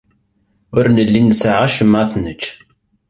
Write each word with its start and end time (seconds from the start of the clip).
Ur 0.77 0.85
nelli 0.95 1.21
nesɛa 1.21 1.61
acemma 1.65 1.97
ad 2.01 2.09
t-nečč. 2.11 2.43